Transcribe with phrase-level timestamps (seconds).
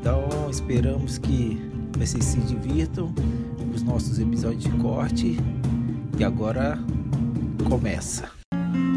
[0.00, 1.60] Então esperamos que
[1.98, 3.12] vocês se divirtam
[3.58, 5.36] com os nossos episódios de corte
[6.16, 6.78] e agora
[7.68, 8.28] começa.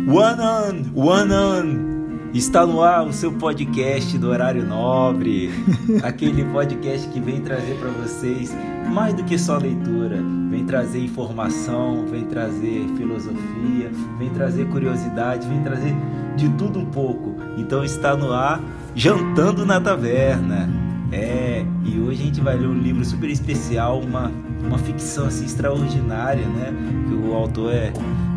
[0.07, 1.91] One on, one on.
[2.33, 5.49] Está no ar o seu podcast do horário nobre,
[6.01, 8.55] aquele podcast que vem trazer para vocês
[8.89, 10.17] mais do que só leitura,
[10.49, 15.93] vem trazer informação, vem trazer filosofia, vem trazer curiosidade, vem trazer
[16.37, 17.35] de tudo um pouco.
[17.57, 18.61] Então está no ar
[18.95, 20.80] Jantando na Taverna.
[21.11, 24.31] É, e hoje a gente vai ler um livro super especial, uma,
[24.63, 26.73] uma ficção assim extraordinária, né?
[27.07, 27.91] Que o autor é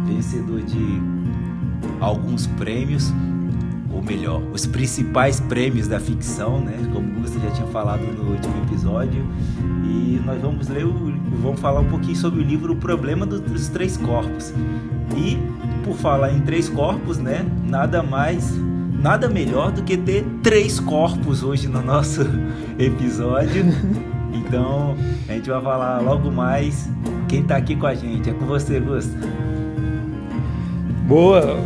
[0.06, 1.00] vencedor de
[2.00, 3.12] alguns prêmios,
[3.92, 6.76] ou melhor, os principais prêmios da ficção, né?
[6.92, 9.24] Como você já tinha falado no último episódio.
[9.84, 13.68] E nós vamos ler o, vamos falar um pouquinho sobre o livro O Problema dos
[13.68, 14.52] Três Corpos.
[15.16, 15.38] E
[15.84, 17.46] por falar em três corpos, né?
[17.68, 18.52] Nada mais
[19.04, 22.22] nada melhor do que ter três corpos hoje no nosso
[22.80, 23.66] episódio.
[24.32, 24.96] Então,
[25.28, 26.88] a gente vai falar logo mais.
[27.28, 29.14] Quem tá aqui com a gente é com você, Gusta.
[31.06, 31.58] Boa,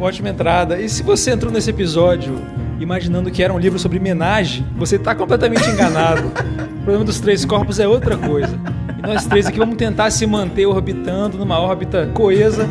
[0.00, 0.80] ótima entrada.
[0.80, 2.34] E se você entrou nesse episódio
[2.80, 6.26] imaginando que era um livro sobre homenagem, você está completamente enganado.
[6.26, 8.58] o problema dos três corpos é outra coisa.
[8.98, 12.68] E nós três aqui vamos tentar se manter orbitando numa órbita coesa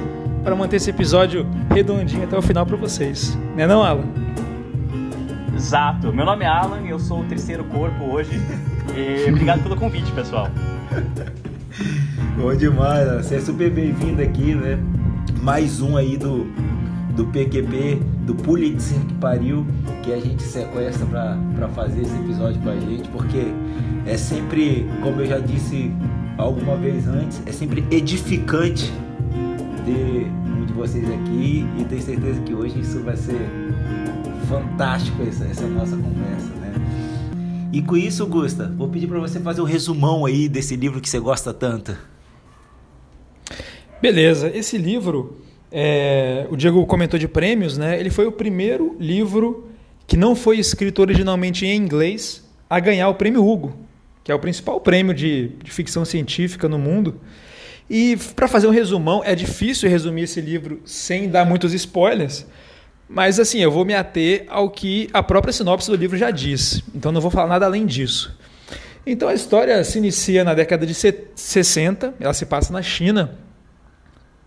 [0.49, 3.37] para manter esse episódio redondinho até o final para vocês.
[3.55, 4.05] Né não, Alan?
[5.55, 6.11] Exato.
[6.11, 8.31] Meu nome é Alan e eu sou o terceiro corpo hoje.
[8.97, 10.49] E obrigado pelo convite, pessoal.
[12.35, 14.79] Bom demais, você é super bem-vindo aqui, né?
[15.39, 16.47] Mais um aí do,
[17.16, 19.67] do PQP, do Pulitzer que pariu,
[20.01, 23.53] que a gente sequestra para fazer esse episódio com a gente, porque
[24.07, 25.93] é sempre, como eu já disse
[26.39, 28.91] alguma vez antes, é sempre edificante
[29.85, 30.38] ter de
[30.79, 33.50] vocês aqui e tenho certeza que hoje isso vai ser
[34.47, 36.73] fantástico essa, essa nossa conversa, né?
[37.73, 41.09] E com isso, Gusta, vou pedir para você fazer um resumão aí desse livro que
[41.09, 41.97] você gosta tanto.
[44.01, 48.00] Beleza, esse livro, é, o Diego comentou de prêmios, né?
[48.00, 49.69] Ele foi o primeiro livro
[50.07, 53.78] que não foi escrito originalmente em inglês a ganhar o prêmio Hugo,
[54.23, 57.19] que é o principal prêmio de, de ficção científica no mundo.
[57.89, 62.45] E para fazer um resumão, é difícil resumir esse livro sem dar muitos spoilers,
[63.09, 66.83] mas assim, eu vou me ater ao que a própria sinopse do livro já diz.
[66.94, 68.38] Então não vou falar nada além disso.
[69.03, 73.35] Então a história se inicia na década de 60, ela se passa na China,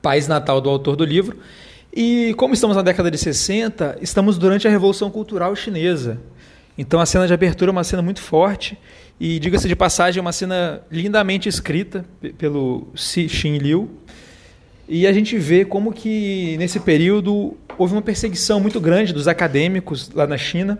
[0.00, 1.38] país natal do autor do livro.
[1.92, 6.20] E como estamos na década de 60, estamos durante a Revolução Cultural Chinesa.
[6.77, 8.78] Então a cena de abertura é uma cena muito forte
[9.21, 12.05] e diga-se de passagem, é uma cena lindamente escrita
[12.38, 13.91] pelo Xin Liu.
[14.88, 20.11] E a gente vê como que nesse período houve uma perseguição muito grande dos acadêmicos
[20.11, 20.78] lá na China.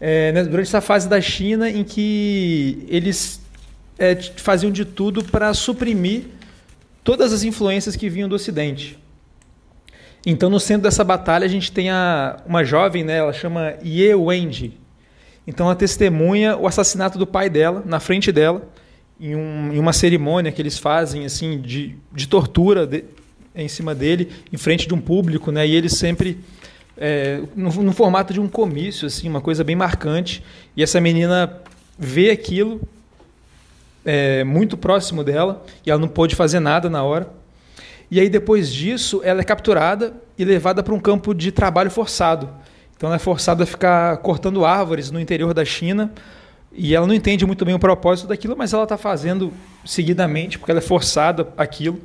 [0.00, 3.40] É, né, durante essa fase da China em que eles
[3.98, 6.24] é, faziam de tudo para suprimir
[7.04, 8.98] todas as influências que vinham do Ocidente.
[10.24, 14.14] Então, no centro dessa batalha, a gente tem a, uma jovem, né, ela chama Ye
[14.14, 14.78] Wenji,
[15.46, 18.68] então ela testemunha o assassinato do pai dela na frente dela
[19.20, 23.04] em, um, em uma cerimônia que eles fazem assim de, de tortura de,
[23.54, 25.66] em cima dele em frente de um público, né?
[25.66, 26.38] E eles sempre
[26.96, 30.42] é, no, no, formato de um comício, assim, uma coisa bem marcante.
[30.76, 31.60] E essa menina
[31.98, 32.80] vê aquilo
[34.04, 37.28] é, muito próximo dela e ela não pôde fazer nada na hora.
[38.10, 42.48] E aí depois disso ela é capturada e levada para um campo de trabalho forçado
[43.02, 46.12] então ela é forçada a ficar cortando árvores no interior da China
[46.72, 49.52] e ela não entende muito bem o propósito daquilo, mas ela está fazendo
[49.84, 51.98] seguidamente porque ela é forçada aquilo.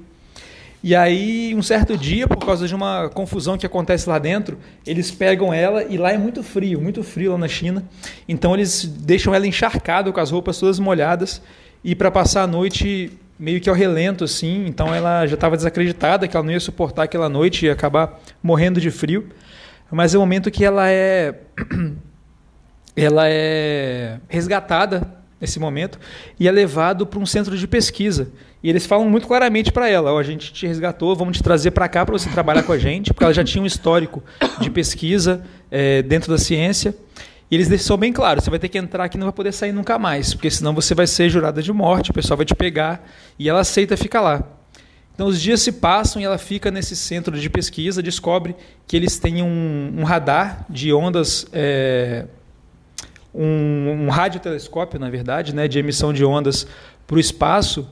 [0.83, 4.57] E aí, um certo dia, por causa de uma confusão que acontece lá dentro,
[4.87, 7.83] eles pegam ela e lá é muito frio, muito frio lá na China.
[8.27, 11.43] Então eles deixam ela encharcada com as roupas todas molhadas
[11.83, 14.65] e para passar a noite meio que ao relento assim.
[14.65, 18.81] Então ela já estava desacreditada que ela não ia suportar aquela noite e acabar morrendo
[18.81, 19.29] de frio
[19.91, 21.35] mas é o momento que ela é
[22.95, 25.99] ela é resgatada nesse momento
[26.39, 28.31] e é levado para um centro de pesquisa.
[28.61, 31.71] E eles falam muito claramente para ela: oh, a gente te resgatou, vamos te trazer
[31.71, 34.23] para cá para você trabalhar com a gente, porque ela já tinha um histórico
[34.59, 36.95] de pesquisa é, dentro da ciência.
[37.49, 39.51] E eles deixam bem claro: você vai ter que entrar aqui e não vai poder
[39.51, 42.55] sair nunca mais, porque senão você vai ser jurada de morte, o pessoal vai te
[42.55, 43.07] pegar.
[43.37, 44.56] E ela aceita ficar lá.
[45.17, 48.55] Então os dias se passam e ela fica nesse centro de pesquisa, descobre
[48.85, 52.25] que eles têm um, um radar de ondas, é,
[53.33, 56.67] um, um radiotelescópio, na verdade, né, de emissão de ondas
[57.07, 57.89] para o espaço.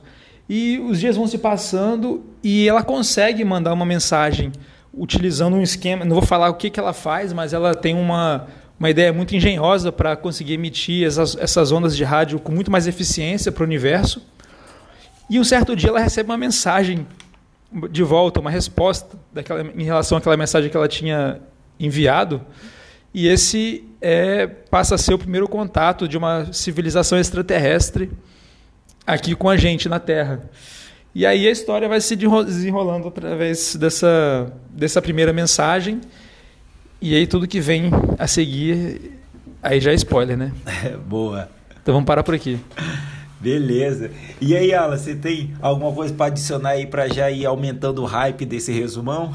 [0.48, 4.52] E os dias vão se passando e ela consegue mandar uma mensagem
[4.94, 6.04] utilizando um esquema.
[6.04, 8.46] Não vou falar o que, que ela faz, mas ela tem uma,
[8.78, 12.86] uma ideia muito engenhosa para conseguir emitir essas, essas ondas de rádio com muito mais
[12.86, 14.22] eficiência para o universo.
[15.28, 17.06] E um certo dia ela recebe uma mensagem
[17.90, 21.40] de volta, uma resposta daquela, em relação àquela mensagem que ela tinha
[21.78, 22.40] enviado.
[23.12, 28.10] E esse é, passa a ser o primeiro contato de uma civilização extraterrestre
[29.06, 30.48] aqui com a gente na Terra.
[31.14, 36.00] E aí a história vai se desenrolando através dessa, dessa primeira mensagem.
[37.00, 39.12] E aí tudo que vem a seguir,
[39.62, 40.52] aí já é spoiler, né?
[41.06, 41.48] Boa.
[41.82, 42.60] Então vamos parar por aqui.
[43.38, 44.10] Beleza.
[44.40, 48.06] E aí, Alan, você tem alguma coisa para adicionar aí para já ir aumentando o
[48.06, 49.34] hype desse resumão?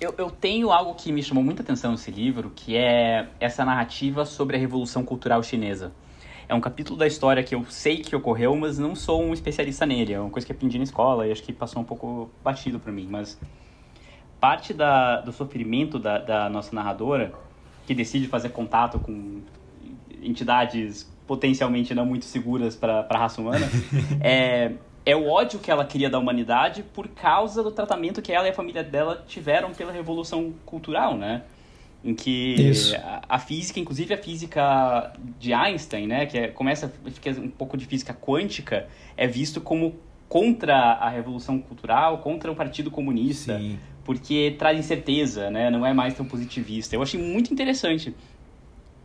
[0.00, 4.24] Eu, eu, tenho algo que me chamou muita atenção nesse livro, que é essa narrativa
[4.24, 5.92] sobre a Revolução Cultural Chinesa.
[6.46, 9.86] É um capítulo da história que eu sei que ocorreu, mas não sou um especialista
[9.86, 10.12] nele.
[10.12, 12.92] É uma coisa que aprendi na escola e acho que passou um pouco batido para
[12.92, 13.08] mim.
[13.10, 13.40] Mas
[14.38, 17.32] parte da, do sofrimento da, da nossa narradora,
[17.86, 19.40] que decide fazer contato com
[20.22, 23.66] entidades potencialmente não muito seguras para a raça humana,
[24.20, 24.72] é,
[25.06, 28.50] é o ódio que ela cria da humanidade por causa do tratamento que ela e
[28.50, 31.42] a família dela tiveram pela revolução cultural, né?
[32.02, 32.72] Em que
[33.02, 37.78] a, a, física, inclusive a física de Einstein, né, que é, começa fica um pouco
[37.78, 38.86] de física quântica,
[39.16, 39.94] é visto como
[40.28, 43.78] contra a revolução cultural, contra o Partido Comunista, Sim.
[44.04, 45.70] porque traz incerteza, né?
[45.70, 46.94] Não é mais tão positivista.
[46.94, 48.14] Eu achei muito interessante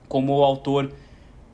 [0.10, 0.92] como o autor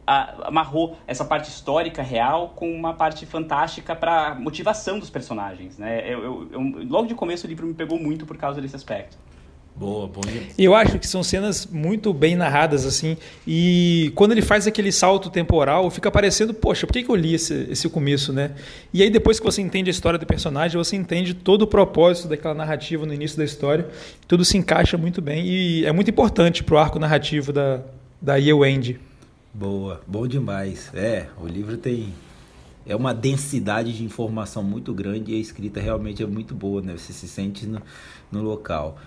[0.05, 6.01] amarrou essa parte histórica real com uma parte fantástica para motivação dos personagens, né?
[6.05, 9.17] Eu, eu, eu, logo de começo o livro me pegou muito por causa desse aspecto.
[9.77, 10.21] Boa, bom
[10.57, 13.17] E eu acho que são cenas muito bem narradas, assim.
[13.45, 17.35] E quando ele faz aquele salto temporal, fica parecendo, poxa, por que, que eu li
[17.35, 18.51] esse, esse começo, né?
[18.93, 22.29] E aí, depois que você entende a história do personagem, você entende todo o propósito
[22.29, 23.85] daquela narrativa no início da história.
[24.29, 27.81] Tudo se encaixa muito bem e é muito importante para o arco narrativo da,
[28.21, 28.97] da Ye Wendy.
[29.57, 30.91] Boa, bom demais.
[30.93, 32.13] É, o livro tem
[32.85, 36.91] é uma densidade de informação muito grande e a escrita realmente é muito boa, né?
[36.97, 37.81] Você se sente no,
[38.29, 38.97] no local.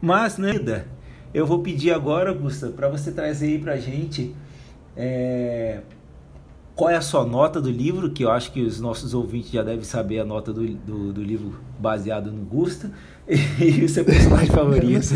[0.00, 0.86] Mas, né,
[1.34, 4.34] eu vou pedir agora, Gustavo, para você trazer aí pra gente
[4.96, 5.82] é,
[6.74, 9.62] qual é a sua nota do livro, que eu acho que os nossos ouvintes já
[9.62, 12.90] devem saber a nota do, do, do livro baseado no Gusta,
[13.28, 15.06] e o seu personagem favorito.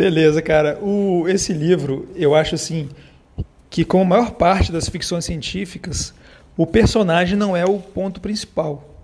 [0.00, 0.78] Beleza, cara.
[0.80, 2.88] O, esse livro, eu acho assim,
[3.68, 6.14] que como a maior parte das ficções científicas,
[6.56, 8.96] o personagem não é o ponto principal.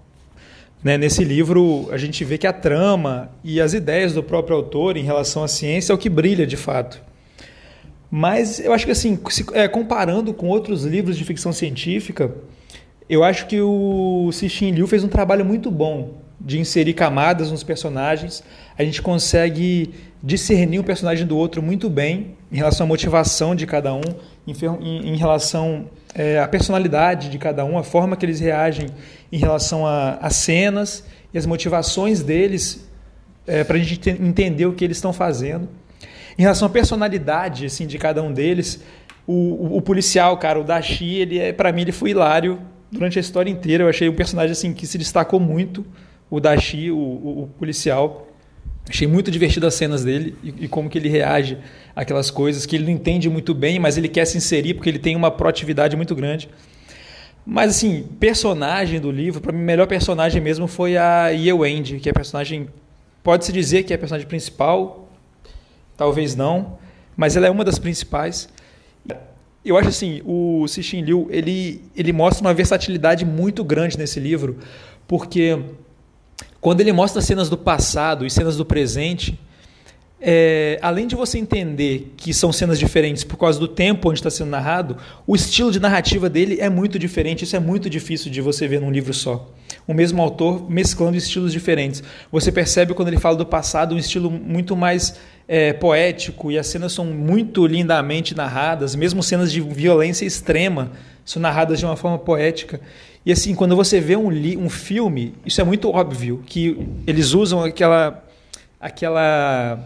[0.83, 0.97] Né?
[0.97, 5.03] Nesse livro, a gente vê que a trama e as ideias do próprio autor em
[5.03, 7.03] relação à ciência é o que brilha de fato.
[8.11, 12.35] Mas eu acho que, assim, se, é, comparando com outros livros de ficção científica,
[13.07, 17.65] eu acho que o Cixin Liu fez um trabalho muito bom de inserir camadas nos
[17.65, 18.41] personagens.
[18.79, 23.67] A gente consegue discernir um personagem do outro muito bem em relação à motivação de
[23.67, 24.01] cada um,
[24.47, 24.55] em,
[25.13, 28.87] em, relação é, à personalidade de cada um, a forma que eles reagem
[29.33, 31.03] em relação às cenas
[31.35, 32.89] e as motivações deles
[33.45, 35.69] é, para a gente entender o que eles estão fazendo.
[36.39, 38.81] Em relação à personalidade assim, de cada um deles,
[39.27, 42.61] o, o, o policial, cara, o Dashi, ele é, para mim ele foi hilário
[42.91, 43.83] durante a história inteira.
[43.83, 45.85] Eu achei um personagem assim que se destacou muito
[46.31, 48.29] o Dashi, o, o, o policial.
[48.89, 51.59] Achei muito divertido as cenas dele e, e, como que ele reage
[51.95, 54.99] àquelas coisas que ele não entende muito bem, mas ele quer se inserir porque ele
[54.99, 56.49] tem uma proatividade muito grande.
[57.45, 62.01] Mas assim, personagem do livro, para mim, o melhor personagem mesmo foi a Ye Wendy,
[62.01, 62.69] que é a personagem,
[63.23, 65.09] pode-se dizer que é a personagem principal,
[65.97, 66.79] talvez não,
[67.17, 68.49] mas ela é uma das principais.
[69.65, 74.59] Eu acho assim, o Cixin Liu, ele, ele mostra uma versatilidade muito grande nesse livro,
[75.09, 75.59] porque
[76.61, 79.39] quando ele mostra cenas do passado e cenas do presente,
[80.21, 84.31] é, além de você entender que são cenas diferentes por causa do tempo onde está
[84.31, 84.97] sendo narrado,
[85.27, 87.45] o estilo de narrativa dele é muito diferente.
[87.45, 89.49] Isso é muito difícil de você ver num livro só.
[89.87, 92.03] O mesmo autor mesclando estilos diferentes.
[92.33, 96.67] Você percebe quando ele fala do passado um estilo muito mais é, poético e as
[96.67, 100.93] cenas são muito lindamente narradas, mesmo cenas de violência extrema
[101.25, 102.81] são narradas de uma forma poética.
[103.27, 107.65] E assim, quando você vê um, um filme, isso é muito óbvio, que eles usam
[107.65, 108.25] aquela,
[108.81, 109.81] aquela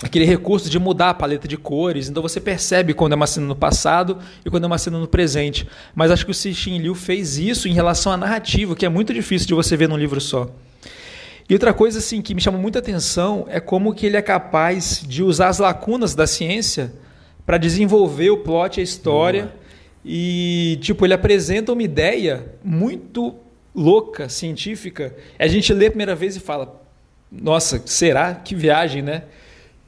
[0.00, 2.08] aquele recurso de mudar a paleta de cores.
[2.08, 5.08] Então você percebe quando é uma cena no passado e quando é uma cena no
[5.08, 5.66] presente.
[5.96, 9.12] Mas acho que o Cixin Liu fez isso em relação à narrativa, que é muito
[9.12, 10.48] difícil de você ver num livro só.
[11.48, 15.02] E outra coisa assim que me chama muita atenção é como que ele é capaz
[15.04, 16.92] de usar as lacunas da ciência
[17.44, 19.52] para desenvolver o plot, a história.
[20.04, 23.34] E tipo, ele apresenta uma ideia muito
[23.74, 25.14] louca, científica.
[25.38, 26.80] A gente lê a primeira vez e fala:
[27.30, 29.24] "Nossa, será que viagem, né?"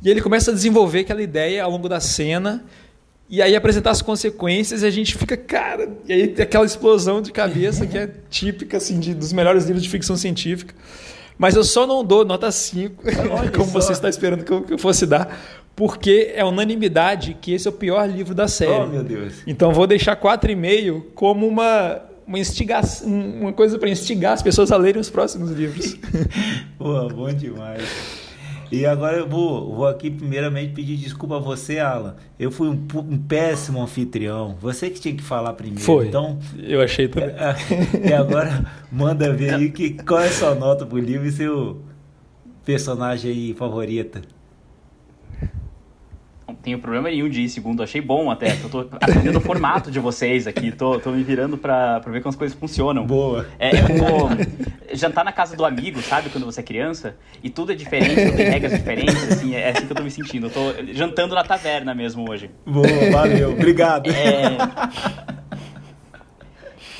[0.03, 2.65] E ele começa a desenvolver aquela ideia ao longo da cena
[3.33, 7.23] e aí apresentar as consequências e a gente fica, cara, e aí tem aquela explosão
[7.23, 10.75] de cabeça que é típica assim de, dos melhores livros de ficção científica.
[11.39, 13.03] Mas eu só não dou nota 5,
[13.57, 13.81] como só.
[13.81, 18.09] você está esperando que eu fosse dar, porque é unanimidade que esse é o pior
[18.09, 18.71] livro da série.
[18.71, 19.43] Oh, meu Deus.
[19.47, 24.77] Então vou deixar 4,5 como uma, uma, instigação, uma coisa para instigar as pessoas a
[24.77, 25.97] lerem os próximos livros.
[26.79, 28.23] Pô, bom demais.
[28.71, 32.17] E agora eu vou, vou aqui primeiramente pedir desculpa a você, Alan.
[32.39, 34.57] Eu fui um, um, péssimo anfitrião.
[34.63, 35.83] Você que tinha que falar primeiro.
[35.83, 36.07] Foi.
[36.09, 37.35] Então, eu achei também.
[38.03, 41.83] E agora manda ver aí que, qual é a sua nota pro livro e seu
[42.65, 44.23] personagem aí favorita.
[46.53, 48.55] Não tenho problema nenhum de ir segundo, achei bom até.
[48.63, 52.21] Eu tô aprendendo o formato de vocês aqui, tô, tô me virando pra, pra ver
[52.21, 53.07] como as coisas funcionam.
[53.07, 53.47] Boa.
[53.59, 54.29] É, é como
[54.93, 58.37] jantar na casa do amigo, sabe, quando você é criança, e tudo é diferente, tudo
[58.37, 60.49] tem regras diferentes, assim, é assim que eu tô me sentindo.
[60.49, 62.51] Eu tô jantando na taverna mesmo hoje.
[62.67, 64.11] Boa, valeu, obrigado.
[64.11, 64.59] É...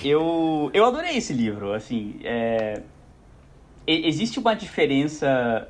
[0.03, 2.81] Eu, eu adorei esse livro, assim, é...
[3.87, 5.69] existe uma diferença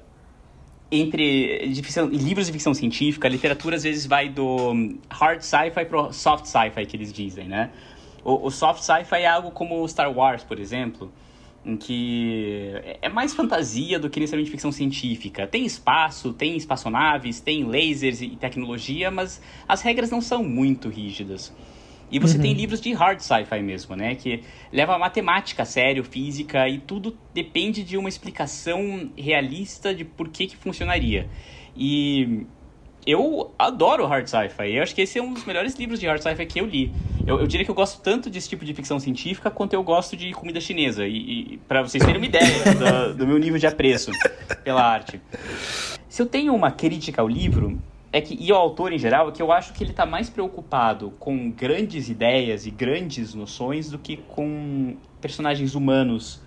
[0.93, 5.87] entre de ficção, livros de ficção científica, a literatura às vezes vai do hard sci-fi
[5.89, 7.71] pro soft sci-fi que eles dizem, né?
[8.23, 11.11] O, o soft sci-fi é algo como Star Wars, por exemplo,
[11.65, 15.47] em que é mais fantasia do que necessariamente ficção científica.
[15.47, 21.53] Tem espaço, tem espaçonaves, tem lasers e tecnologia, mas as regras não são muito rígidas.
[22.13, 22.43] E você uhum.
[22.43, 24.15] tem livros de hard sci-fi mesmo, né?
[24.15, 30.05] Que leva a matemática a sério, física, e tudo depende de uma explicação realista de
[30.05, 31.27] por que, que funcionaria.
[31.75, 32.45] E
[33.07, 34.75] eu adoro hard sci-fi.
[34.75, 36.93] Eu acho que esse é um dos melhores livros de hard sci-fi que eu li.
[37.27, 40.15] Eu, eu, diria que eu gosto tanto desse tipo de ficção científica quanto eu gosto
[40.15, 41.07] de comida chinesa.
[41.07, 44.11] E, e para vocês terem uma ideia do, do meu nível de apreço
[44.63, 45.19] pela arte.
[46.11, 47.81] Se eu tenho uma crítica ao livro,
[48.13, 50.29] é que, e o autor em geral, é que eu acho que ele está mais
[50.29, 56.43] preocupado com grandes ideias e grandes noções do que com personagens humanos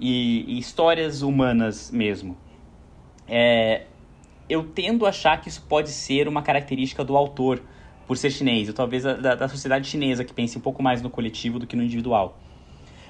[0.00, 2.36] e, e histórias humanas mesmo.
[3.28, 3.86] É,
[4.48, 7.62] eu tendo a achar que isso pode ser uma característica do autor,
[8.06, 11.08] por ser chinês, ou talvez da, da sociedade chinesa, que pense um pouco mais no
[11.08, 12.38] coletivo do que no individual.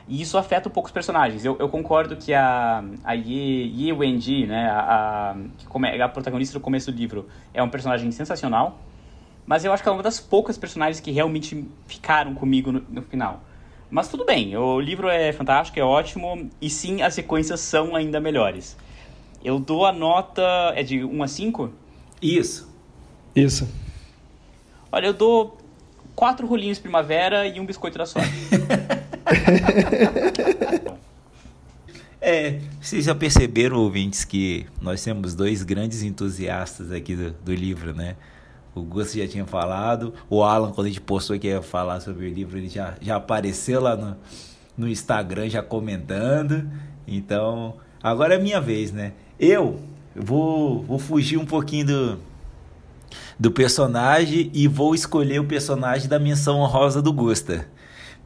[0.07, 1.45] E isso afeta um pouco os personagens.
[1.45, 6.09] Eu, eu concordo que a, a Ye, Ye Wenji, né, a, a, que come, a
[6.09, 8.79] protagonista do começo do livro, é um personagem sensacional.
[9.47, 12.85] Mas eu acho que ela é uma das poucas personagens que realmente ficaram comigo no,
[12.89, 13.43] no final.
[13.91, 18.19] Mas tudo bem, o livro é fantástico, é ótimo, e sim, as sequências são ainda
[18.19, 18.77] melhores.
[19.45, 20.43] Eu dou a nota.
[20.75, 21.71] É de 1 a 5?
[22.23, 22.73] Isso.
[23.37, 23.69] Isso.
[24.91, 25.59] Olha, eu dou
[26.15, 28.31] quatro rolinhos primavera e um biscoito da sorte.
[32.21, 37.95] é, vocês já perceberam, ouvintes, que nós temos dois grandes entusiastas aqui do, do livro,
[37.95, 38.17] né?
[38.75, 42.27] O Gus já tinha falado, o Alan, quando a gente postou que ia falar sobre
[42.27, 44.17] o livro, ele já, já apareceu lá no,
[44.77, 46.69] no Instagram já comentando.
[47.07, 49.13] Então, agora é minha vez, né?
[49.39, 49.81] Eu
[50.15, 52.19] vou, vou fugir um pouquinho do,
[53.39, 57.67] do personagem e vou escolher o personagem da menção honrosa do Gusta.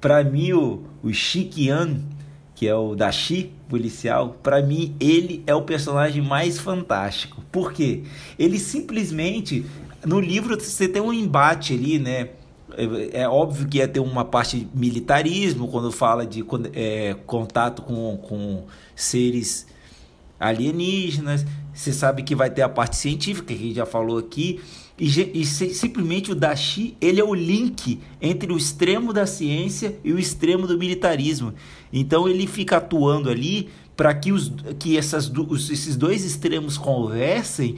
[0.01, 2.01] Para mim, o, o Shikian,
[2.55, 7.43] que é o da Shi, policial, para mim ele é o personagem mais fantástico.
[7.53, 8.03] Por quê?
[8.39, 9.65] Ele simplesmente
[10.05, 12.31] no livro você tem um embate ali, né?
[12.77, 18.17] É, é óbvio que ia ter uma parte militarismo quando fala de é, contato com,
[18.17, 19.67] com seres
[20.39, 21.45] alienígenas.
[21.75, 24.61] Você sabe que vai ter a parte científica que a gente já falou aqui
[24.99, 30.13] e, e simplesmente o Dashi, ele é o link entre o extremo da ciência e
[30.13, 31.55] o extremo do militarismo.
[31.93, 37.77] Então ele fica atuando ali para que, os, que essas, os, esses dois extremos conversem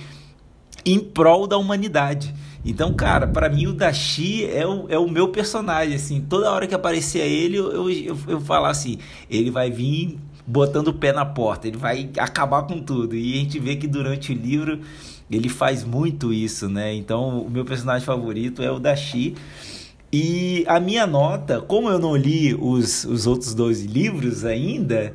[0.85, 2.35] em prol da humanidade.
[2.65, 6.67] Então, cara, para mim o Dashi é o, é o meu personagem, assim, toda hora
[6.67, 8.99] que aparecia ele, eu, eu, eu, eu falar assim,
[9.31, 13.15] ele vai vir botando o pé na porta, ele vai acabar com tudo.
[13.15, 14.81] E a gente vê que durante o livro
[15.31, 16.95] ele faz muito isso, né?
[16.95, 19.35] Então, o meu personagem favorito é o Dashi.
[20.13, 25.15] E a minha nota, como eu não li os, os outros 12 livros ainda,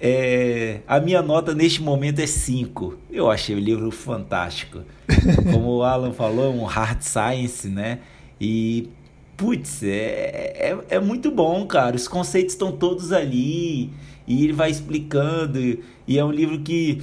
[0.00, 2.98] É, a minha nota neste momento é 5.
[3.10, 4.80] Eu achei o livro fantástico.
[5.50, 8.00] Como o Alan falou, é um hard science, né?
[8.38, 8.90] E,
[9.36, 11.96] putz, é, é, é muito bom, cara.
[11.96, 13.90] Os conceitos estão todos ali.
[14.26, 15.58] E ele vai explicando.
[16.06, 17.00] E é um livro que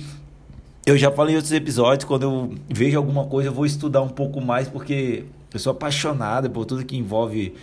[0.91, 2.05] eu já falei em outros episódios.
[2.05, 6.50] Quando eu vejo alguma coisa, eu vou estudar um pouco mais, porque eu sou apaixonado
[6.50, 7.53] por tudo que envolve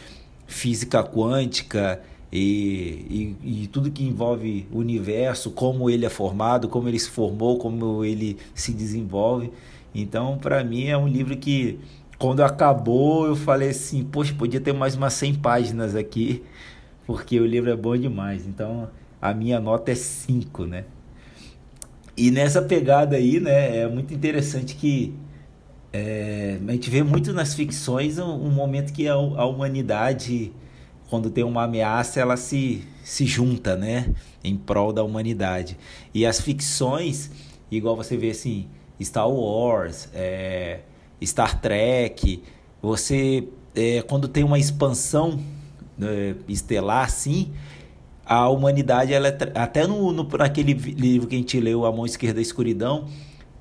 [0.46, 2.00] física quântica
[2.32, 7.10] e, e, e, tudo que envolve o universo, como ele é formado, como ele se
[7.10, 9.50] formou, como ele se desenvolve.
[9.94, 11.78] Então, para mim, é um livro que,
[12.18, 16.42] quando acabou, eu falei assim: Poxa, podia ter mais umas 100 páginas aqui,
[17.06, 18.46] porque o livro é bom demais.
[18.46, 18.88] Então,
[19.20, 20.84] a minha nota é 5, né?
[22.18, 25.14] E nessa pegada aí, né, é muito interessante que
[25.92, 30.52] é, a gente vê muito nas ficções um, um momento que a, a humanidade
[31.08, 34.14] quando tem uma ameaça, ela se, se junta, né?
[34.44, 35.78] Em prol da humanidade.
[36.12, 37.30] E as ficções,
[37.70, 38.68] igual você vê assim,
[39.00, 40.80] Star Wars, é,
[41.24, 42.42] Star Trek,
[42.82, 45.40] você, é, quando tem uma expansão
[46.00, 47.52] é, estelar assim,
[48.28, 52.04] a humanidade, ela é, até no, no, naquele livro que a gente leu, A Mão
[52.04, 53.06] Esquerda da Escuridão,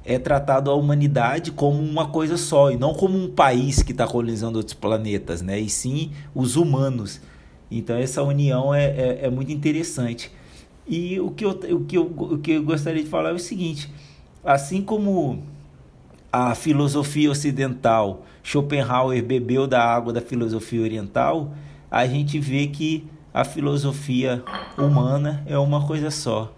[0.03, 4.05] é tratado a humanidade como uma coisa só, e não como um país que está
[4.05, 5.57] colonizando outros planetas, né?
[5.57, 7.21] E sim os humanos.
[7.71, 10.31] Então essa união é, é, é, muito interessante.
[10.85, 13.39] E o que, eu, o, que eu, o que eu gostaria de falar é o
[13.39, 13.89] seguinte:
[14.43, 15.43] assim como
[16.31, 21.53] a filosofia ocidental, Schopenhauer bebeu da água da filosofia oriental,
[21.89, 23.07] a gente vê que
[23.37, 24.43] a filosofia
[24.75, 26.51] humana é uma coisa só.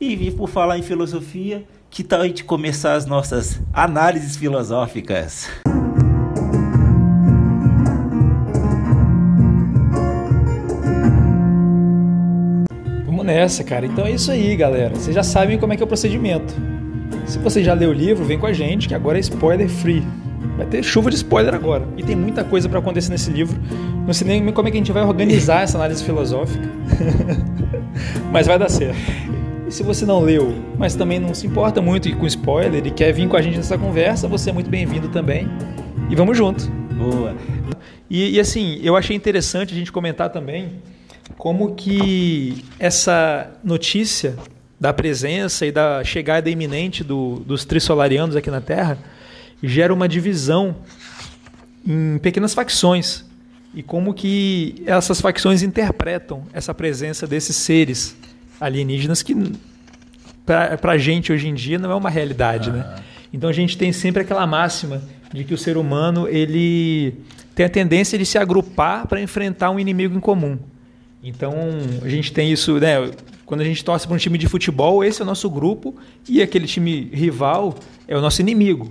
[0.00, 5.48] E por falar em filosofia, que tal a gente começar as nossas análises filosóficas?
[13.22, 13.84] nessa, cara.
[13.84, 14.94] Então é isso aí, galera.
[14.94, 16.54] Vocês já sabem como é que é o procedimento.
[17.26, 20.02] Se você já leu o livro, vem com a gente, que agora é spoiler free.
[20.58, 21.86] Vai ter chuva de spoiler agora.
[21.96, 23.56] E tem muita coisa para acontecer nesse livro.
[24.04, 26.68] Não sei nem como é que a gente vai organizar essa análise filosófica.
[28.32, 28.98] mas vai dar certo.
[29.68, 33.12] E se você não leu, mas também não se importa muito com spoiler e quer
[33.12, 35.48] vir com a gente nessa conversa, você é muito bem-vindo também.
[36.10, 36.68] E vamos junto.
[36.68, 37.36] Boa.
[38.10, 40.82] E, e assim, eu achei interessante a gente comentar também
[41.36, 44.36] como que essa notícia
[44.80, 48.98] da presença e da chegada iminente do, dos trissolarianos aqui na Terra
[49.62, 50.76] gera uma divisão
[51.86, 53.24] em pequenas facções
[53.74, 58.16] e como que essas facções interpretam essa presença desses seres
[58.60, 59.34] alienígenas que
[60.44, 62.96] para a gente hoje em dia não é uma realidade, né?
[63.32, 67.14] Então a gente tem sempre aquela máxima de que o ser humano ele
[67.54, 70.58] tem a tendência de se agrupar para enfrentar um inimigo em comum.
[71.22, 71.52] Então,
[72.02, 73.10] a gente tem isso, né?
[73.44, 75.96] Quando a gente torce para um time de futebol, esse é o nosso grupo
[76.28, 77.74] e aquele time rival
[78.06, 78.90] é o nosso inimigo.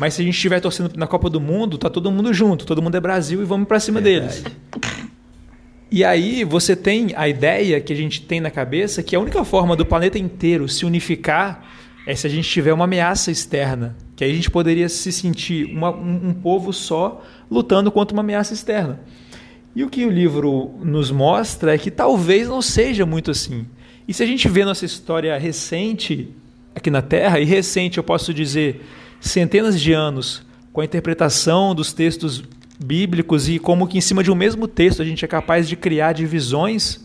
[0.00, 2.80] Mas se a gente estiver torcendo na Copa do Mundo, tá todo mundo junto, todo
[2.80, 4.40] mundo é Brasil e vamos para cima Verdade.
[4.40, 4.56] deles.
[5.90, 9.44] E aí você tem a ideia que a gente tem na cabeça que a única
[9.44, 11.70] forma do planeta inteiro se unificar
[12.06, 13.94] é se a gente tiver uma ameaça externa.
[14.16, 18.22] Que aí a gente poderia se sentir uma, um, um povo só lutando contra uma
[18.22, 19.00] ameaça externa.
[19.76, 23.66] E o que o livro nos mostra é que talvez não seja muito assim.
[24.08, 26.30] E se a gente vê nossa história recente
[26.74, 28.80] aqui na Terra, e recente eu posso dizer
[29.20, 32.42] centenas de anos, com a interpretação dos textos
[32.82, 35.76] bíblicos e como que em cima de um mesmo texto a gente é capaz de
[35.76, 37.00] criar divisões,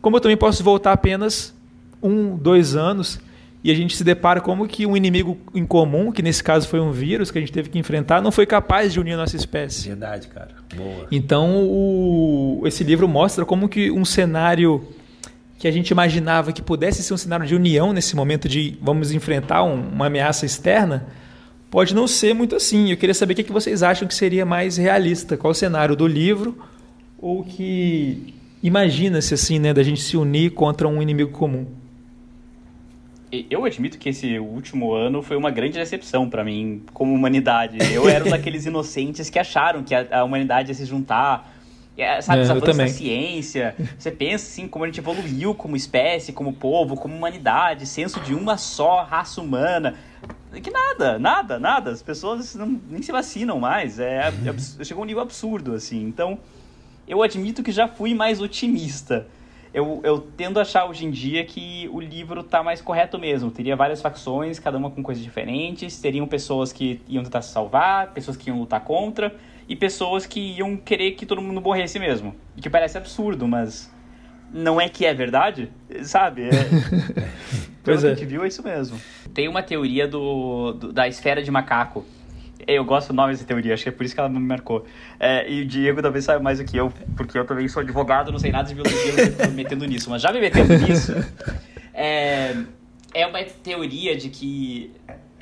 [0.00, 1.54] como eu também posso voltar apenas
[2.02, 3.20] um, dois anos
[3.64, 6.80] e a gente se depara como que um inimigo em comum, que nesse caso foi
[6.80, 9.36] um vírus que a gente teve que enfrentar, não foi capaz de unir a nossa
[9.36, 9.88] espécie.
[9.88, 10.50] Verdade, cara.
[10.74, 11.06] Boa.
[11.12, 14.84] Então, o, esse livro mostra como que um cenário
[15.58, 19.12] que a gente imaginava que pudesse ser um cenário de união nesse momento de vamos
[19.12, 21.06] enfrentar um, uma ameaça externa,
[21.72, 22.90] pode não ser muito assim.
[22.90, 25.38] Eu queria saber o que vocês acham que seria mais realista.
[25.38, 26.62] Qual o cenário do livro
[27.18, 31.66] ou que imagina-se assim, né, da gente se unir contra um inimigo comum?
[33.48, 37.78] eu admito que esse último ano foi uma grande decepção para mim como humanidade.
[37.90, 41.50] Eu era um daqueles inocentes que acharam que a, a humanidade ia se juntar.
[41.96, 43.74] É, sabe, é, esse avanço da ciência.
[43.98, 48.34] Você pensa assim, como a gente evoluiu como espécie, como povo, como humanidade, senso de
[48.34, 49.94] uma só raça humana.
[50.62, 51.90] Que nada, nada, nada.
[51.90, 53.98] As pessoas não, nem se vacinam mais.
[53.98, 54.34] É, é,
[54.84, 56.04] chegou um nível absurdo, assim.
[56.04, 56.38] Então,
[57.08, 59.26] eu admito que já fui mais otimista
[59.74, 63.50] eu, eu tendo a achar hoje em dia que o livro tá mais correto mesmo.
[63.50, 65.98] Teria várias facções, cada uma com coisas diferentes.
[65.98, 69.34] Teriam pessoas que iam tentar se salvar, pessoas que iam lutar contra,
[69.66, 72.34] e pessoas que iam querer que todo mundo morresse mesmo.
[72.60, 73.90] Que parece absurdo, mas
[74.52, 75.70] não é que é verdade,
[76.02, 76.42] sabe?
[76.42, 76.50] É,
[77.82, 79.00] pelo que a gente viu, é isso mesmo.
[79.32, 82.04] Tem uma teoria do, do, da esfera de macaco.
[82.64, 84.86] Eu gosto do nome dessa teoria, acho que é por isso que ela me marcou.
[85.18, 88.30] É, e o Diego talvez saiba mais do que eu, porque eu também sou advogado,
[88.30, 90.10] não sei nada de biologia, não estou me metendo nisso.
[90.10, 91.12] Mas já me metendo nisso,
[91.92, 92.54] é,
[93.12, 94.92] é uma teoria de que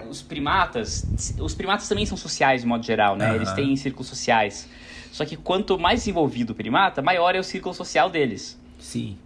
[0.09, 1.07] os primatas,
[1.39, 3.29] os primatas também são sociais de modo geral, né?
[3.29, 3.37] Uhum.
[3.37, 4.69] Eles têm círculos sociais.
[5.13, 8.60] Só que quanto mais desenvolvido o primata, maior é o círculo social deles.
[8.81, 9.17] Sim.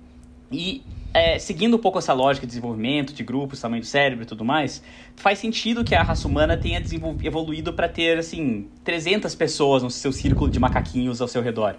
[0.52, 4.26] E é, seguindo um pouco essa lógica de desenvolvimento, de grupos, tamanho do cérebro e
[4.26, 4.82] tudo mais,
[5.16, 6.82] faz sentido que a raça humana tenha
[7.22, 11.76] evoluído para ter, assim, 300 pessoas no seu círculo de macaquinhos ao seu redor.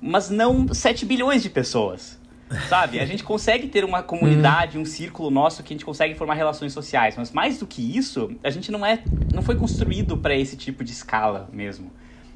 [0.00, 2.20] Mas não 7 bilhões de pessoas.
[2.68, 3.00] Sabe?
[3.00, 6.72] A gente consegue ter uma comunidade, um círculo nosso que a gente consegue formar relações
[6.72, 10.56] sociais, mas mais do que isso, a gente não é não foi construído para esse
[10.56, 11.90] tipo de escala mesmo.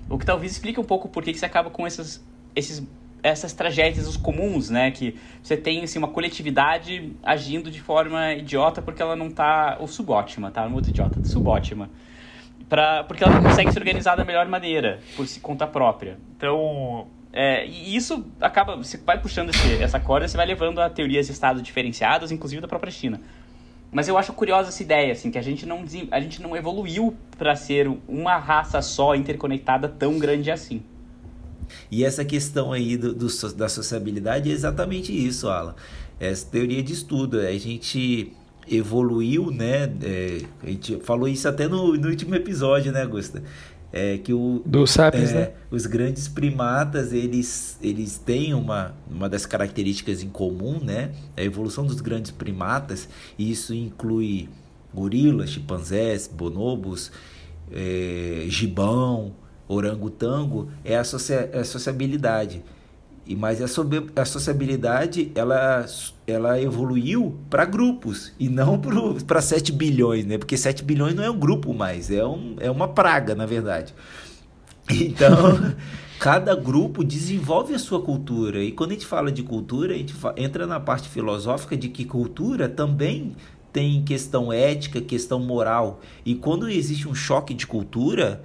[0.09, 2.25] O que talvez explique um pouco por que você acaba com esses,
[2.55, 2.83] esses
[3.23, 4.91] essas tragédias os comuns, né?
[4.91, 9.77] Que você tem assim, uma coletividade agindo de forma idiota porque ela não tá.
[9.81, 10.69] ou subótima, tá?
[10.69, 11.91] Muito idiota, subótima.
[12.69, 16.19] Pra, porque ela não consegue se organizar da melhor maneira, por si conta própria.
[16.37, 20.91] Então, é, e isso acaba, você vai puxando esse, essa corda, você vai levando a
[20.91, 23.21] teorias de estado diferenciadas, inclusive da própria China.
[23.93, 27.17] Mas eu acho curiosa essa ideia, assim, que a gente não, a gente não evoluiu
[27.39, 30.83] para ser uma raça só interconectada tão grande assim.
[31.91, 35.75] E essa questão aí do, do, da sociabilidade é exatamente isso, Alan.
[36.19, 38.33] Essa teoria de estudo, a gente
[38.69, 39.93] evoluiu, né?
[40.03, 43.43] É, a gente falou isso até no, no último episódio, né, Augusta?
[43.97, 45.51] é, que o, do sapiens, é, né?
[45.71, 51.13] os grandes primatas eles, eles têm uma, uma das características em comum, né?
[51.35, 54.51] A evolução dos grandes primatas, e isso inclui
[54.93, 57.11] gorilas, chimpanzés, bonobos,
[57.73, 59.33] é, gibão,
[59.69, 62.63] orangotango, é a, socia é a sociabilidade.
[63.27, 63.65] E mas a,
[64.21, 65.85] a sociabilidade ela,
[66.27, 68.81] ela evoluiu para grupos e não
[69.27, 70.39] para 7 bilhões, né?
[70.39, 73.93] Porque 7 bilhões não é um grupo mais, é, um, é uma praga, na verdade.
[74.89, 75.75] Então,
[76.21, 78.63] cada grupo desenvolve a sua cultura.
[78.63, 82.05] E quando a gente fala de cultura, a gente entra na parte filosófica de que
[82.05, 83.35] cultura também
[83.73, 86.01] tem questão ética, questão moral.
[86.25, 88.43] E quando existe um choque de cultura,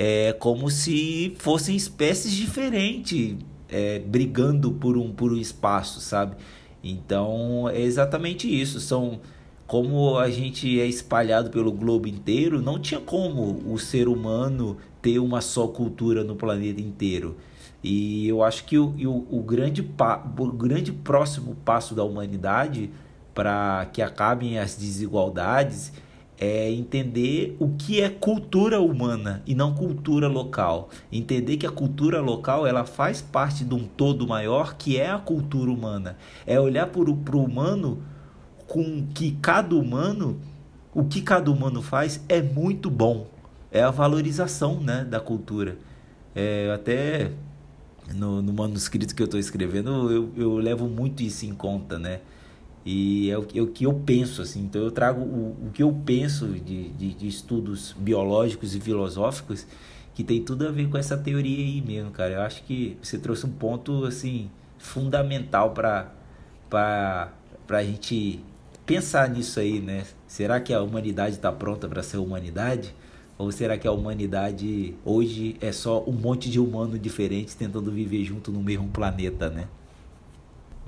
[0.00, 3.34] é como se fossem espécies diferentes
[3.68, 6.36] é, brigando por um, por um espaço, sabe?
[6.84, 8.80] Então é exatamente isso.
[8.80, 9.20] São
[9.66, 15.18] como a gente é espalhado pelo globo inteiro, não tinha como o ser humano ter
[15.18, 17.36] uma só cultura no planeta inteiro.
[17.82, 22.88] E eu acho que o, o, o grande, pa, o grande próximo passo da humanidade
[23.34, 25.92] para que acabem as desigualdades
[26.40, 30.88] é entender o que é cultura humana e não cultura local.
[31.10, 35.18] Entender que a cultura local ela faz parte de um todo maior que é a
[35.18, 36.16] cultura humana.
[36.46, 38.02] É olhar para o humano
[38.68, 40.38] com que cada humano,
[40.94, 43.26] o que cada humano faz é muito bom.
[43.72, 45.76] É a valorização né, da cultura.
[46.34, 47.32] É, até
[48.14, 52.20] no, no manuscrito que eu estou escrevendo, eu, eu levo muito isso em conta, né?
[52.90, 54.62] E é o, é o que eu penso, assim.
[54.62, 59.66] Então eu trago o, o que eu penso de, de, de, estudos biológicos e filosóficos
[60.14, 62.32] que tem tudo a ver com essa teoria aí mesmo, cara.
[62.32, 66.10] Eu acho que você trouxe um ponto, assim, fundamental para
[67.68, 68.40] a gente
[68.86, 70.04] pensar nisso aí, né?
[70.26, 72.94] Será que a humanidade está pronta para ser humanidade?
[73.36, 78.24] Ou será que a humanidade hoje é só um monte de humanos diferentes tentando viver
[78.24, 79.68] junto no mesmo planeta, né?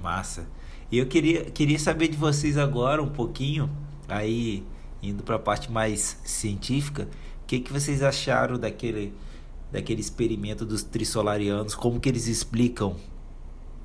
[0.02, 0.46] Massa.
[0.90, 3.70] E eu queria, queria saber de vocês agora um pouquinho,
[4.08, 4.64] aí
[5.02, 7.08] indo para a parte mais científica,
[7.42, 9.14] o que, que vocês acharam daquele,
[9.70, 12.96] daquele experimento dos trissolarianos, como que eles explicam?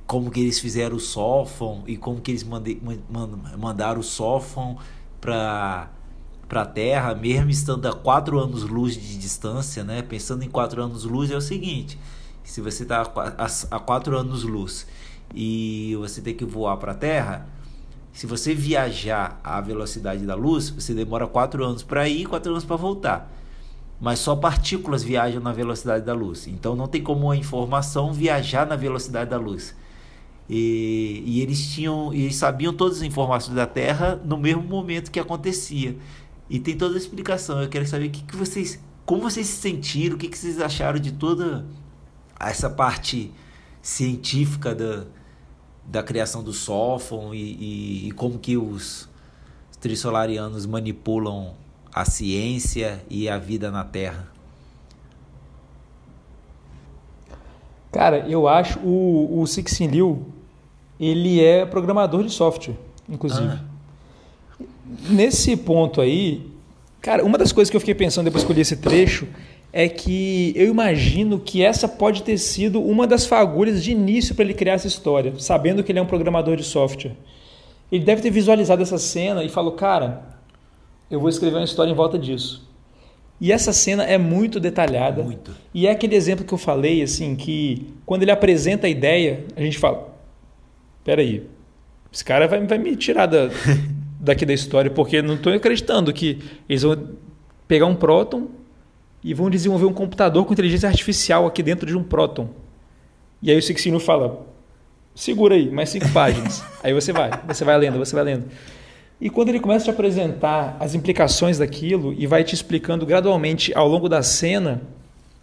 [0.08, 1.84] Como que eles fizeram o sófon?
[1.88, 2.80] E como que eles mande,
[3.58, 4.78] mandaram o sófon
[5.20, 5.92] para
[6.48, 10.04] para a Terra, mesmo estando a quatro anos luz de distância, né?
[10.04, 12.00] Pensando em quatro anos luz é o seguinte:
[12.44, 14.86] se você está a, a quatro anos luz
[15.36, 17.48] e você tem que voar para a Terra,
[18.14, 22.50] se você viajar à velocidade da luz, você demora 4 anos para ir e 4
[22.50, 23.30] anos para voltar.
[24.00, 26.48] Mas só partículas viajam na velocidade da luz.
[26.48, 29.76] Então não tem como a informação viajar na velocidade da luz.
[30.50, 35.12] E, e eles tinham, e eles sabiam todas as informações da Terra no mesmo momento
[35.12, 35.98] que acontecia.
[36.50, 37.62] E tem toda a explicação.
[37.62, 41.00] Eu quero saber que, que vocês, como vocês se sentiram, o que, que vocês acharam
[41.00, 41.66] de toda
[42.40, 43.32] essa parte
[43.82, 45.06] científica da,
[45.86, 49.08] da criação do Sófon e, e, e como que os
[49.80, 51.54] trissolarianos manipulam
[51.94, 54.28] a ciência e a vida na Terra.
[57.92, 60.26] Cara, eu acho o, o Cixin Liu
[61.00, 62.76] ele é programador de software,
[63.08, 63.48] inclusive.
[63.48, 63.64] Ah.
[65.10, 66.50] Nesse ponto aí,
[67.02, 69.28] cara, uma das coisas que eu fiquei pensando depois que eu li esse trecho
[69.78, 74.46] é que eu imagino que essa pode ter sido uma das fagulhas de início para
[74.46, 77.12] ele criar essa história, sabendo que ele é um programador de software.
[77.92, 80.40] Ele deve ter visualizado essa cena e falou: Cara,
[81.12, 82.66] eu vou escrever uma história em volta disso.
[83.40, 85.22] E essa cena é muito detalhada.
[85.22, 85.54] Muito.
[85.74, 89.62] E é aquele exemplo que eu falei, assim, que quando ele apresenta a ideia, a
[89.62, 90.08] gente fala:
[91.04, 91.44] Peraí,
[92.14, 93.50] esse cara vai, vai me tirar da,
[94.22, 97.10] daqui da história, porque não estou acreditando que eles vão
[97.68, 98.48] pegar um próton
[99.26, 102.48] e vão desenvolver um computador com inteligência artificial aqui dentro de um próton.
[103.42, 104.46] E aí o Sixino fala:
[105.16, 106.64] segura aí, mais cinco páginas.
[106.84, 108.46] aí você vai, você vai lendo, você vai lendo.
[109.20, 113.76] E quando ele começa a te apresentar as implicações daquilo e vai te explicando gradualmente
[113.76, 114.84] ao longo da cena,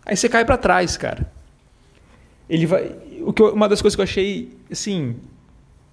[0.07, 1.29] aí você cai para trás, cara.
[2.49, 2.93] Ele vai,
[3.23, 5.17] o que eu, uma das coisas que eu achei, assim,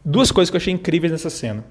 [0.06, 1.66] duas coisas que eu achei incríveis nessa cena.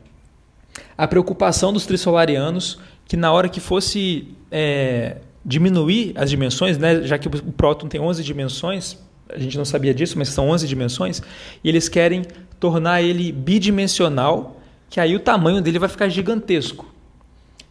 [0.96, 7.02] A preocupação dos trissolarianos que na hora que fosse é, diminuir as dimensões, né?
[7.02, 8.98] já que o próton tem 11 dimensões,
[9.28, 11.22] a gente não sabia disso, mas são 11 dimensões,
[11.62, 12.22] e eles querem
[12.58, 16.86] tornar ele bidimensional, que aí o tamanho dele vai ficar gigantesco.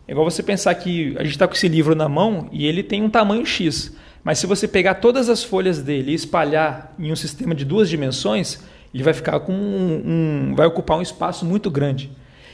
[0.08, 2.82] É igual você pensar que a gente está com esse livro na mão e ele
[2.82, 7.12] tem um tamanho X, mas se você pegar todas as folhas dele e espalhar em
[7.12, 8.60] um sistema de duas dimensões,
[8.94, 12.10] ele vai ficar com um, um vai ocupar um espaço muito grande.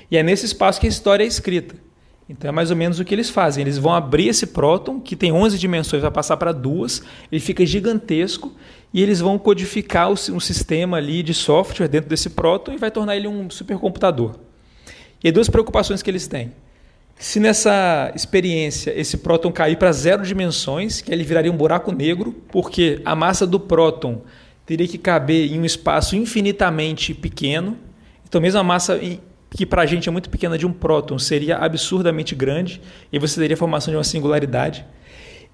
[0.10, 1.76] E é nesse espaço que a história é escrita.
[2.28, 3.62] Então é mais ou menos o que eles fazem.
[3.62, 7.66] Eles vão abrir esse próton, que tem 11 dimensões, vai passar para duas, ele fica
[7.66, 8.54] gigantesco,
[8.94, 13.16] e eles vão codificar um sistema ali de software dentro desse próton e vai tornar
[13.16, 14.36] ele um supercomputador.
[15.24, 16.52] E duas preocupações que eles têm.
[17.18, 22.36] Se nessa experiência esse próton cair para zero dimensões, que ele viraria um buraco negro,
[22.52, 24.22] porque a massa do próton
[24.66, 27.78] teria que caber em um espaço infinitamente pequeno,
[28.28, 29.00] então mesmo a massa
[29.56, 33.40] que para a gente é muito pequena de um próton, seria absurdamente grande, e você
[33.40, 34.86] teria a formação de uma singularidade.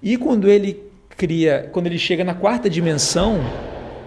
[0.02, 3.40] E quando ele cria, quando ele chega na quarta dimensão,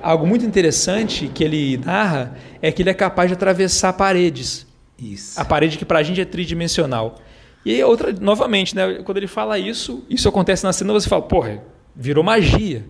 [0.02, 4.66] algo muito interessante que ele narra é que ele é capaz de atravessar paredes.
[4.98, 5.40] Isso.
[5.40, 7.20] A parede que para a gente é tridimensional.
[7.64, 11.64] E outra, novamente, né, quando ele fala isso, isso acontece na cena, você fala, porra,
[11.96, 12.84] virou magia.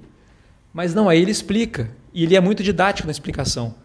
[0.73, 1.91] Mas não, aí ele explica.
[2.13, 3.75] E ele é muito didático na explicação.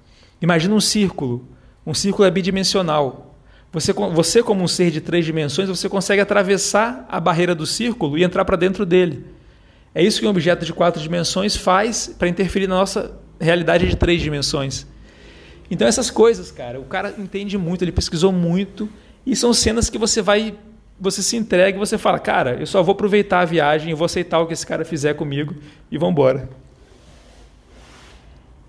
[0.41, 1.47] Imagina um círculo
[1.89, 3.35] um círculo é bidimensional.
[3.73, 8.19] Você, você, como um ser de três dimensões, você consegue atravessar a barreira do círculo
[8.19, 9.25] e entrar para dentro dele.
[9.95, 13.97] É isso que um objeto de quatro dimensões faz para interferir na nossa realidade de
[13.97, 14.87] três dimensões.
[15.71, 18.87] Então essas coisas, cara, o cara entende muito, ele pesquisou muito
[19.25, 20.55] e são cenas que você vai,
[21.01, 24.05] você se entrega e você fala, cara, eu só vou aproveitar a viagem, eu vou
[24.05, 25.55] aceitar o que esse cara fizer comigo
[25.91, 26.51] e vamos embora.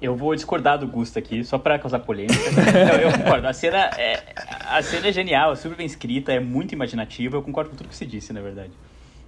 [0.01, 2.33] Eu vou discordar do Gusto aqui, só para causar polêmica.
[3.01, 3.47] eu, concordo.
[3.47, 4.33] A cena, é,
[4.65, 7.35] a cena é genial, é super bem escrita, é muito imaginativa.
[7.35, 8.71] Eu concordo com tudo que você disse, na verdade.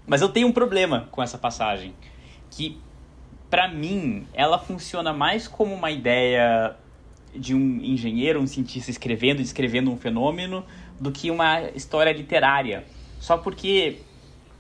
[0.08, 1.94] Mas eu tenho um problema com essa passagem.
[2.50, 2.80] Que,
[3.50, 6.76] para mim, ela funciona mais como uma ideia
[7.36, 10.66] de um engenheiro, um cientista escrevendo descrevendo um fenômeno,
[11.00, 12.86] do que uma história literária.
[13.20, 14.00] Só porque.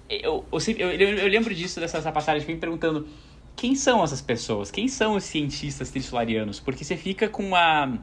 [0.09, 3.07] Eu, eu, eu, eu lembro disso, dessa passagem, fiquei me perguntando
[3.55, 4.71] quem são essas pessoas?
[4.71, 6.59] Quem são os cientistas trissolarianos?
[6.59, 7.97] Porque você fica com uma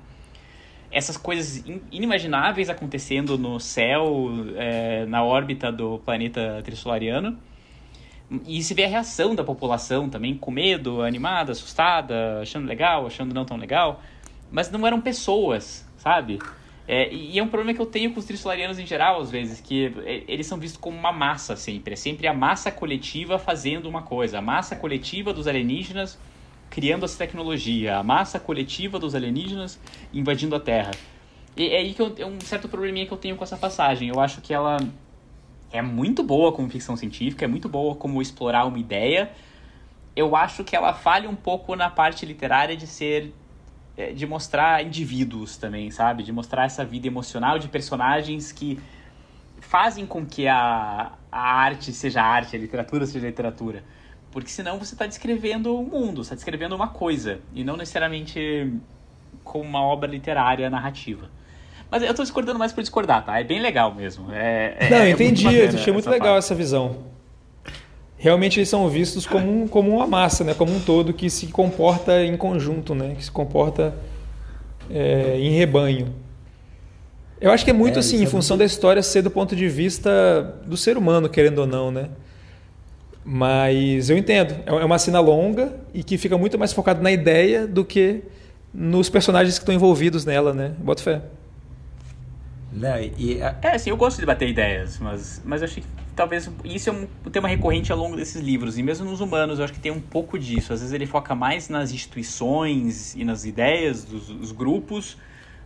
[0.90, 7.38] essas coisas inimagináveis acontecendo no céu, é, na órbita do planeta trissolariano.
[8.46, 13.34] E se vê a reação da população também, com medo, animada, assustada, achando legal, achando
[13.34, 14.02] não tão legal.
[14.50, 16.38] Mas não eram pessoas, sabe?
[16.90, 19.60] É, e é um problema que eu tenho com os trissolarianos em geral, às vezes,
[19.60, 21.92] que é, eles são vistos como uma massa sempre.
[21.92, 24.38] É sempre a massa coletiva fazendo uma coisa.
[24.38, 26.18] A massa coletiva dos alienígenas
[26.70, 27.98] criando essa tecnologia.
[27.98, 29.78] A massa coletiva dos alienígenas
[30.14, 30.92] invadindo a Terra.
[31.54, 34.08] E é aí que eu, é um certo probleminha que eu tenho com essa passagem.
[34.08, 34.78] Eu acho que ela
[35.70, 39.30] é muito boa como ficção científica, é muito boa como explorar uma ideia.
[40.16, 43.34] Eu acho que ela falha um pouco na parte literária de ser
[44.14, 46.22] de mostrar indivíduos também, sabe?
[46.22, 48.78] De mostrar essa vida emocional de personagens que
[49.60, 53.82] fazem com que a, a arte seja arte, a literatura seja literatura.
[54.30, 58.72] Porque senão você está descrevendo o um mundo, está descrevendo uma coisa, e não necessariamente
[59.42, 61.30] como uma obra literária narrativa.
[61.90, 63.40] Mas eu estou discordando mais por discordar, tá?
[63.40, 64.30] É bem legal mesmo.
[64.30, 66.44] É, é, não, é entendi, eu achei muito legal parte.
[66.44, 67.17] essa visão.
[68.18, 70.52] Realmente eles são vistos como, um, como uma massa, né?
[70.52, 73.14] como um todo que se comporta em conjunto, né?
[73.16, 73.94] que se comporta
[74.90, 76.12] é, em rebanho.
[77.40, 78.66] Eu acho que é muito é, assim, em função muito...
[78.68, 82.08] da história ser do ponto de vista do ser humano, querendo ou não, né?
[83.24, 84.56] Mas eu entendo.
[84.66, 88.24] É, é uma cena longa e que fica muito mais focado na ideia do que
[88.74, 90.72] nos personagens que estão envolvidos nela, né?
[90.78, 91.22] Bota fé.
[92.72, 93.56] Não, e, a...
[93.62, 95.86] É, assim, eu gosto de debater ideias, mas, mas eu acho que
[96.18, 98.76] talvez isso é um tema recorrente ao longo desses livros.
[98.76, 100.72] E mesmo nos humanos, eu acho que tem um pouco disso.
[100.72, 105.16] Às vezes ele foca mais nas instituições e nas ideias dos, dos grupos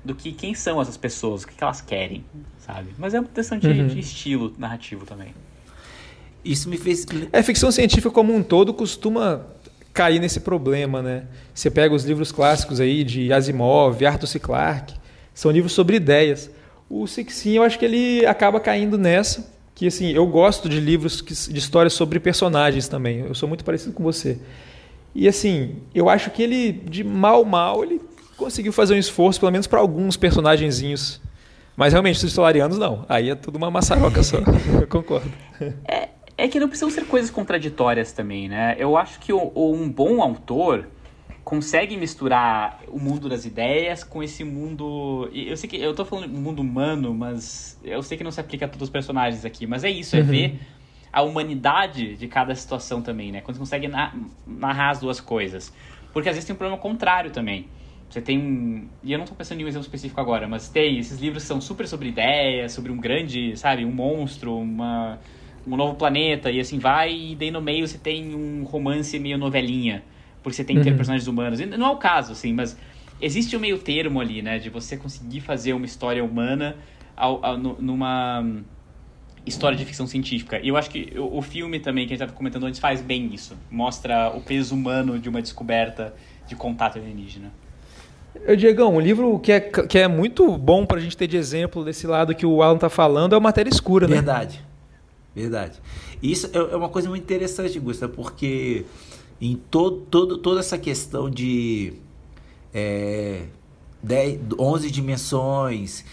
[0.05, 2.23] do que quem são essas pessoas, o que, que elas querem,
[2.59, 2.89] sabe?
[2.99, 3.87] Mas é uma questão de, uhum.
[3.87, 5.35] de estilo narrativo também.
[6.45, 7.07] Isso me fez.
[7.33, 9.47] É, ficção científica como um todo costuma
[9.95, 11.25] cair nesse problema, né?
[11.55, 14.39] Você pega os livros clássicos aí de Asimov, Arthur C.
[14.39, 14.95] Clarke,
[15.33, 16.51] são livros sobre ideias.
[16.91, 19.52] O Sixin, eu acho que ele acaba caindo nessa,
[19.83, 23.19] que assim, eu gosto de livros que, de histórias sobre personagens também.
[23.27, 24.39] Eu sou muito parecido com você.
[25.13, 28.01] E assim, eu acho que ele de mal mal ele
[28.37, 31.21] conseguiu fazer um esforço pelo menos para alguns personagenzinhos.
[31.77, 33.05] Mas realmente, os solarianos não.
[33.09, 34.37] Aí é tudo uma maçaroca só.
[34.81, 35.33] eu concordo.
[35.89, 38.77] É, é que não precisam ser coisas contraditórias também, né?
[38.79, 40.87] Eu acho que um bom autor
[41.45, 45.29] consegue misturar o mundo das ideias com esse mundo.
[45.33, 48.67] Eu sei que eu tô falando mundo humano, mas eu sei que não se aplica
[48.67, 50.27] a todos os personagens aqui, mas é isso, é uhum.
[50.27, 50.61] ver
[51.13, 53.41] a humanidade de cada situação também, né?
[53.41, 53.89] Quando você consegue
[54.47, 55.73] narrar as duas coisas.
[56.13, 57.69] Porque às vezes tem um problema contrário também.
[58.09, 58.91] Você tem.
[59.03, 61.61] E eu não tô pensando em um exemplo específico agora, mas tem esses livros são
[61.61, 65.19] super sobre ideias, sobre um grande, sabe, um monstro, uma
[65.67, 69.39] um novo planeta e assim vai, e daí no meio você tem um romance meio
[69.39, 70.03] novelinha,
[70.43, 70.97] porque você tem que ter uhum.
[70.97, 71.61] personagens humanos.
[71.61, 72.77] E não é o caso, assim, mas
[73.21, 76.77] existe um meio termo ali, né, de você conseguir fazer uma história humana
[77.17, 78.45] ao, ao, numa
[79.47, 80.61] história de ficção científica.
[80.63, 83.01] E eu acho que o, o filme também, que a gente estava comentando antes, faz
[83.01, 83.57] bem isso.
[83.71, 86.15] Mostra o peso humano de uma descoberta
[86.47, 87.53] de contato alienígena.
[88.35, 91.37] Eu, Diegão, um livro que é, que é muito bom para a gente ter de
[91.37, 94.17] exemplo desse lado que o Alan está falando é o Matéria Escura, né?
[94.17, 94.65] Verdade.
[95.35, 95.81] Verdade.
[96.23, 98.85] Isso é, é uma coisa muito interessante, Gustavo, porque
[99.43, 101.95] em todo, todo, toda essa questão de
[102.73, 103.47] é,
[104.01, 106.05] 10, 11 dimensões,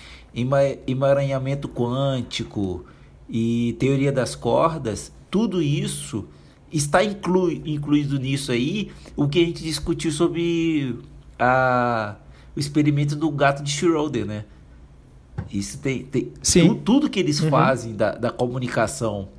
[0.87, 2.83] emaranhamento quântico
[3.29, 6.27] e teoria das cordas, tudo isso
[6.71, 10.97] está inclu, incluído nisso aí o que a gente discutiu sobre
[11.37, 12.15] a,
[12.55, 14.45] o experimento do gato de Schroeder, né?
[15.51, 16.33] Isso tem, tem
[16.67, 17.51] tu, tudo que eles uhum.
[17.51, 19.29] fazem da, da comunicação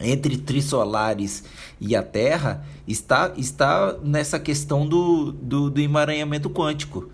[0.00, 1.44] entre trissolares
[1.80, 7.10] e a Terra está, está nessa questão do, do, do, emaranhamento quântico.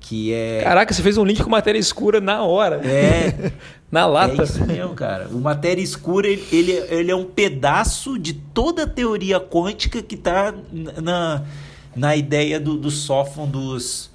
[0.00, 0.60] Que é.
[0.62, 2.76] Caraca, você fez um link com matéria escura na hora.
[2.86, 3.52] É.
[3.90, 4.42] na lata.
[4.42, 5.28] É isso mesmo, cara.
[5.28, 10.14] O matéria escura, ele, ele, ele é um pedaço de toda a teoria quântica que
[10.14, 10.52] está
[11.02, 11.42] na,
[11.96, 14.10] na ideia do, do sófon dos,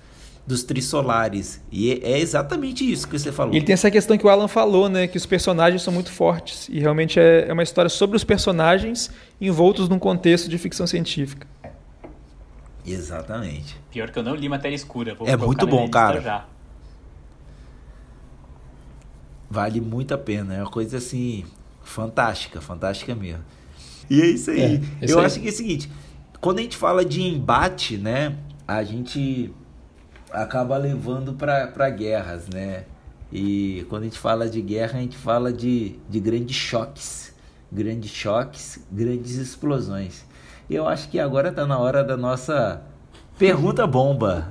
[0.49, 1.61] dos trissolares.
[1.71, 3.53] E é, é exatamente isso que você falou.
[3.53, 5.05] Ele tem essa questão que o Alan falou, né?
[5.05, 6.67] Que os personagens são muito fortes.
[6.69, 11.45] E realmente é, é uma história sobre os personagens envoltos num contexto de ficção científica.
[12.83, 13.79] Exatamente.
[13.91, 15.15] Pior que eu não li Matéria Escura.
[15.23, 16.19] é muito bom, cara.
[16.19, 16.45] Já.
[19.47, 20.55] Vale muito a pena.
[20.55, 21.45] É uma coisa assim,
[21.83, 23.45] fantástica, fantástica mesmo.
[24.09, 24.81] E é isso aí.
[24.99, 25.25] É, eu aí.
[25.27, 25.91] acho que é o seguinte:
[26.41, 28.35] quando a gente fala de embate, né?
[28.67, 29.51] A gente
[30.31, 32.83] acaba levando para guerras, né?
[33.31, 37.31] E quando a gente fala de guerra, a gente fala de, de grandes choques,
[37.71, 40.25] grandes choques, grandes explosões.
[40.69, 42.81] E eu acho que agora está na hora da nossa
[43.37, 44.47] pergunta bomba.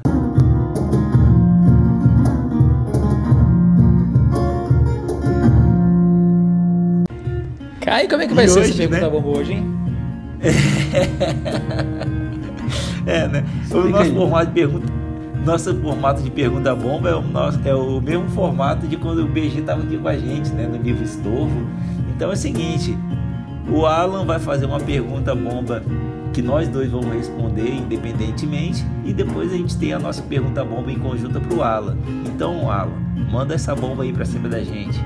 [7.80, 9.10] Cai, como é que vai e ser hoje, essa pergunta né?
[9.10, 9.66] bomba hoje, hein?
[13.06, 13.44] é, né?
[13.72, 14.97] O nosso formato de pergunta
[15.48, 19.26] nosso formato de pergunta bomba é o, nosso, é o mesmo formato de quando o
[19.26, 21.66] BG estava aqui com a gente, né, no livro Estorvo.
[22.14, 22.94] Então é o seguinte,
[23.66, 25.82] o Alan vai fazer uma pergunta bomba
[26.34, 30.92] que nós dois vamos responder independentemente e depois a gente tem a nossa pergunta bomba
[30.92, 31.96] em conjunto para o Alan.
[32.26, 32.92] Então, Alan,
[33.30, 35.02] manda essa bomba aí para cima da gente.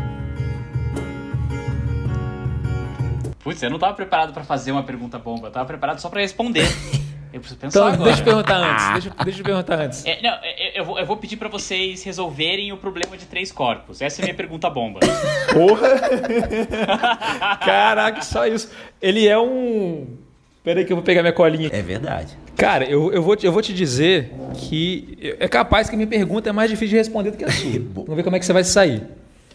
[3.38, 6.20] Putz, eu não estava preparado para fazer uma pergunta bomba, eu estava preparado só para
[6.20, 6.66] responder.
[7.33, 8.05] Eu preciso pensar então, agora.
[8.05, 8.93] Deixa eu perguntar antes.
[8.93, 10.05] Deixa, deixa eu perguntar antes.
[10.05, 13.16] É, não, eu, é, é, eu, vou, eu vou pedir para vocês resolverem o problema
[13.16, 14.03] de três corpos.
[14.03, 15.01] Essa é a minha pergunta bomba.
[15.53, 15.89] Porra!
[17.64, 18.70] Caraca, só isso.
[19.01, 20.07] Ele é um.
[20.62, 21.70] Pera aí que eu vou pegar minha colinha.
[21.72, 22.37] É verdade.
[22.57, 26.07] Cara, eu, eu, vou, te, eu vou te dizer que é capaz que a minha
[26.07, 27.80] pergunta é mais difícil de responder do que a sua.
[27.95, 29.03] Vamos ver como é que você vai sair.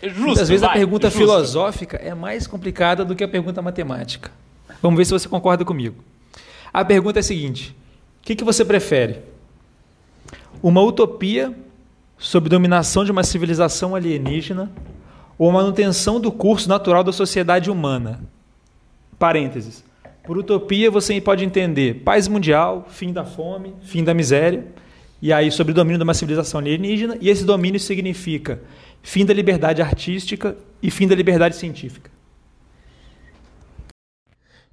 [0.01, 1.19] Justo, Muitas vezes vai, a pergunta justo.
[1.19, 4.31] filosófica é mais complicada do que a pergunta matemática.
[4.81, 5.95] Vamos ver se você concorda comigo.
[6.73, 7.75] A pergunta é a seguinte:
[8.19, 9.21] o que, que você prefere?
[10.61, 11.53] Uma utopia
[12.17, 14.71] sob dominação de uma civilização alienígena
[15.37, 18.19] ou a manutenção do curso natural da sociedade humana?
[19.19, 19.83] Parênteses.
[20.23, 24.65] Por utopia você pode entender paz mundial, fim da fome, fim da miséria.
[25.21, 28.61] e aí sobre o domínio de uma civilização alienígena, e esse domínio significa
[29.01, 32.11] fim da liberdade artística e fim da liberdade científica.